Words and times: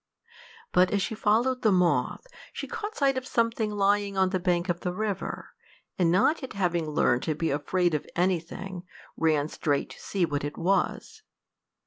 But 0.71 0.89
as 0.89 0.99
she 0.99 1.13
followed 1.13 1.61
the 1.61 1.71
moth, 1.71 2.25
she 2.51 2.65
caught 2.65 2.95
sight 2.95 3.19
of 3.19 3.27
something 3.27 3.69
lying 3.69 4.17
on 4.17 4.31
the 4.31 4.39
bank 4.39 4.67
of 4.67 4.79
the 4.79 4.91
river, 4.95 5.53
and 5.99 6.09
not 6.11 6.41
yet 6.41 6.53
having 6.53 6.89
learned 6.89 7.21
to 7.21 7.35
be 7.35 7.51
afraid 7.51 7.93
of 7.93 8.07
anything, 8.15 8.81
ran 9.15 9.47
straight 9.47 9.91
to 9.91 9.99
see 9.99 10.25
what 10.25 10.43
it 10.43 10.57
was. 10.57 11.21